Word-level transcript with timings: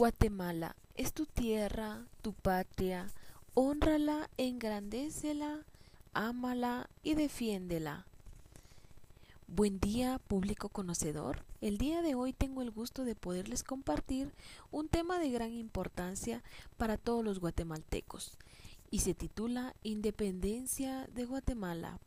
Guatemala 0.00 0.76
es 0.94 1.12
tu 1.12 1.26
tierra, 1.26 2.06
tu 2.22 2.32
patria, 2.32 3.10
honrala, 3.52 4.30
engrandécela, 4.38 5.66
ámala 6.14 6.88
y 7.02 7.16
defiéndela. 7.16 8.06
Buen 9.46 9.78
día, 9.78 10.18
público 10.26 10.70
conocedor. 10.70 11.44
El 11.60 11.76
día 11.76 12.00
de 12.00 12.14
hoy 12.14 12.32
tengo 12.32 12.62
el 12.62 12.70
gusto 12.70 13.04
de 13.04 13.14
poderles 13.14 13.62
compartir 13.62 14.32
un 14.70 14.88
tema 14.88 15.18
de 15.18 15.32
gran 15.32 15.52
importancia 15.52 16.42
para 16.78 16.96
todos 16.96 17.22
los 17.22 17.38
guatemaltecos 17.38 18.38
y 18.90 19.00
se 19.00 19.12
titula 19.12 19.74
Independencia 19.82 21.08
de 21.08 21.26
Guatemala. 21.26 21.98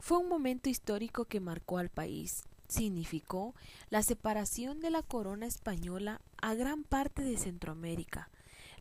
Fue 0.00 0.18
un 0.18 0.28
momento 0.28 0.68
histórico 0.68 1.26
que 1.26 1.38
marcó 1.38 1.78
al 1.78 1.90
país. 1.90 2.42
Significó 2.72 3.54
la 3.90 4.02
separación 4.02 4.80
de 4.80 4.88
la 4.88 5.02
corona 5.02 5.44
española 5.44 6.22
a 6.40 6.54
gran 6.54 6.84
parte 6.84 7.20
de 7.22 7.36
Centroamérica. 7.36 8.30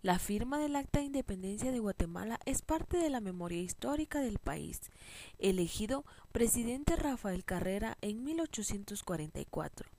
La 0.01 0.17
firma 0.17 0.59
del 0.59 0.77
Acta 0.77 0.99
de 0.99 1.07
Independencia 1.07 1.73
de 1.73 1.79
Guatemala 1.79 2.39
es 2.45 2.61
parte 2.61 2.95
de 2.95 3.09
la 3.09 3.19
memoria 3.19 3.61
histórica 3.61 4.21
del 4.21 4.39
país. 4.39 4.79
Elegido 5.39 6.05
presidente 6.31 6.95
Rafael 6.95 7.43
Carrera 7.43 7.97
en 7.99 8.23
1844. 8.23 9.89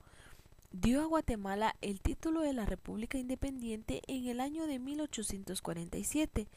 Dio 0.72 1.02
a 1.02 1.04
Guatemala 1.04 1.76
el 1.82 2.00
título 2.00 2.40
de 2.40 2.54
la 2.54 2.64
República 2.64 3.18
Independiente 3.18 4.00
en 4.06 4.26
el 4.26 4.40
año 4.40 4.66
de 4.66 4.78
1847, 4.78 6.48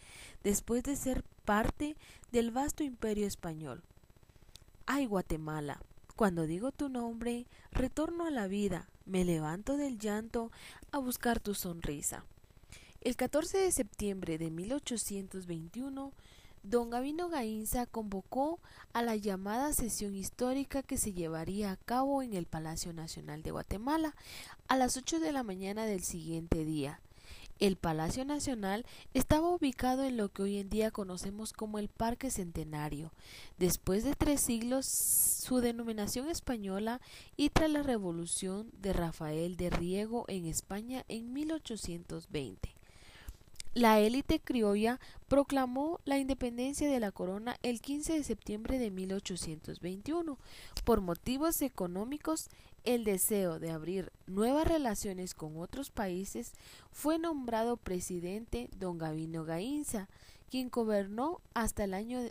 después 0.41 0.83
de 0.83 0.95
ser 0.95 1.25
parte 1.43 1.97
del 2.31 2.51
vasto 2.51 2.85
imperio 2.85 3.27
español. 3.27 3.83
¡Ay, 4.85 5.05
Guatemala! 5.05 5.81
Cuando 6.15 6.47
digo 6.47 6.71
tu 6.71 6.87
nombre, 6.87 7.45
retorno 7.71 8.25
a 8.25 8.31
la 8.31 8.47
vida, 8.47 8.87
me 9.05 9.25
levanto 9.25 9.75
del 9.75 9.99
llanto 9.99 10.49
a 10.93 10.97
buscar 10.97 11.41
tu 11.41 11.53
sonrisa. 11.53 12.23
El 13.01 13.17
14 13.17 13.57
de 13.57 13.71
septiembre 13.73 14.37
de 14.37 14.49
1821, 14.49 16.13
don 16.63 16.89
Gavino 16.89 17.27
Gainza 17.27 17.85
convocó 17.85 18.61
a 18.93 19.01
la 19.01 19.17
llamada 19.17 19.73
sesión 19.73 20.15
histórica 20.15 20.83
que 20.83 20.97
se 20.97 21.11
llevaría 21.11 21.73
a 21.73 21.77
cabo 21.77 22.23
en 22.23 22.33
el 22.33 22.45
Palacio 22.45 22.93
Nacional 22.93 23.43
de 23.43 23.51
Guatemala 23.51 24.15
a 24.69 24.77
las 24.77 24.95
8 24.95 25.19
de 25.19 25.33
la 25.33 25.43
mañana 25.43 25.85
del 25.85 26.01
siguiente 26.01 26.63
día. 26.63 27.01
El 27.57 27.77
Palacio 27.77 28.25
Nacional 28.25 28.85
estaba 29.13 29.49
ubicado 29.49 30.03
en 30.03 30.17
lo 30.17 30.27
que 30.27 30.43
hoy 30.43 30.57
en 30.57 30.69
día 30.69 30.91
conocemos 30.91 31.53
como 31.53 31.79
el 31.79 31.87
Parque 31.87 32.29
Centenario, 32.29 33.13
después 33.57 34.03
de 34.03 34.13
tres 34.13 34.41
siglos 34.41 34.85
su 34.85 35.61
denominación 35.61 36.27
española 36.27 36.99
y 37.37 37.49
tras 37.49 37.69
la 37.69 37.81
revolución 37.81 38.69
de 38.73 38.91
Rafael 38.91 39.55
de 39.55 39.69
Riego 39.69 40.25
en 40.27 40.47
España 40.47 41.05
en 41.07 41.31
1820. 41.31 42.74
La 43.75 43.99
élite 43.99 44.39
criolla 44.39 45.01
proclamó 45.27 45.99
la 46.05 46.17
independencia 46.17 46.89
de 46.89 47.01
la 47.01 47.11
corona 47.11 47.57
el 47.61 47.81
15 47.81 48.13
de 48.13 48.23
septiembre 48.23 48.79
de 48.79 48.89
1821. 48.89 50.37
Por 50.85 51.01
motivos 51.01 51.61
económicos, 51.61 52.47
el 52.85 53.03
deseo 53.03 53.59
de 53.59 53.71
abrir 53.71 54.13
nuevas 54.27 54.65
relaciones 54.65 55.33
con 55.33 55.57
otros 55.59 55.91
países 55.91 56.53
fue 56.93 57.19
nombrado 57.19 57.75
presidente 57.75 58.69
don 58.79 58.97
Gavino 58.97 59.43
Gainza, 59.43 60.07
quien 60.49 60.69
gobernó 60.69 61.41
hasta 61.53 61.83
el 61.83 61.95
año 61.95 62.21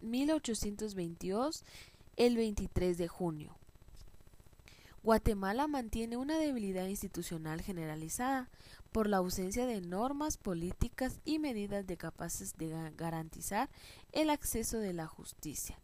1822, 0.00 1.64
el 2.16 2.36
23 2.36 2.98
de 2.98 3.08
junio. 3.08 3.56
Guatemala 5.02 5.66
mantiene 5.66 6.16
una 6.16 6.38
debilidad 6.38 6.86
institucional 6.86 7.60
generalizada 7.60 8.48
por 8.92 9.08
la 9.08 9.16
ausencia 9.16 9.66
de 9.66 9.80
normas 9.80 10.36
políticas 10.36 11.18
y 11.24 11.40
medidas 11.40 11.86
de 11.86 11.96
capaces 11.96 12.56
de 12.56 12.92
garantizar 12.96 13.68
el 14.12 14.30
acceso 14.30 14.78
de 14.78 14.92
la 14.92 15.08
justicia. 15.08 15.76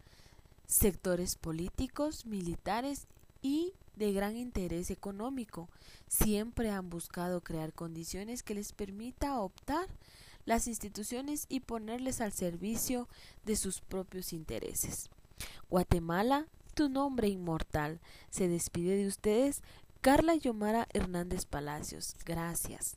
Sectores 0.66 1.34
políticos, 1.34 2.26
militares 2.26 3.08
y 3.42 3.72
de 3.96 4.12
gran 4.12 4.36
interés 4.36 4.90
económico 4.90 5.68
siempre 6.06 6.70
han 6.70 6.88
buscado 6.88 7.40
crear 7.40 7.72
condiciones 7.72 8.44
que 8.44 8.54
les 8.54 8.72
permita 8.72 9.40
optar 9.40 9.88
las 10.44 10.68
instituciones 10.68 11.46
y 11.48 11.60
ponerles 11.60 12.20
al 12.20 12.32
servicio 12.32 13.08
de 13.44 13.56
sus 13.56 13.80
propios 13.80 14.32
intereses. 14.32 15.10
Guatemala 15.68 16.46
tu 16.78 16.88
nombre 16.88 17.26
inmortal. 17.26 17.98
Se 18.30 18.46
despide 18.46 18.94
de 18.94 19.08
ustedes 19.08 19.62
Carla 20.00 20.36
Yomara 20.36 20.86
Hernández 20.94 21.44
Palacios. 21.44 22.14
Gracias. 22.24 22.96